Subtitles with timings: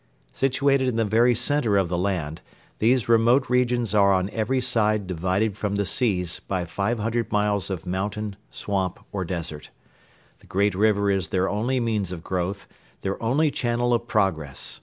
[0.33, 2.41] Situated in the very centre of the land,
[2.79, 7.69] these remote regions are on every side divided from the seas by five hundred miles
[7.69, 9.69] of mountain, swamp, or desert.
[10.39, 12.67] The great river is their only means of growth,
[13.01, 14.79] their only channel of progress.